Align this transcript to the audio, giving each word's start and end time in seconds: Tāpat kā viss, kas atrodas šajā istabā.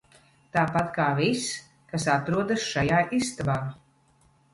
Tāpat 0.55 0.87
kā 0.95 1.09
viss, 1.19 1.49
kas 1.91 2.07
atrodas 2.13 2.65
šajā 2.71 3.03
istabā. 3.19 3.59